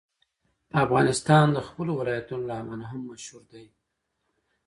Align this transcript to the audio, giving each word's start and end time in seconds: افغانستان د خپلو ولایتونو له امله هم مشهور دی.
افغانستان 0.83 1.45
د 1.55 1.59
خپلو 1.67 1.91
ولایتونو 1.99 2.43
له 2.49 2.55
امله 2.61 2.85
هم 2.91 3.01
مشهور 3.11 3.43
دی. 3.51 3.65